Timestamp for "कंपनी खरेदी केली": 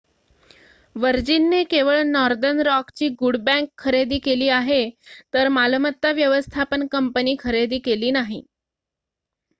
6.91-8.11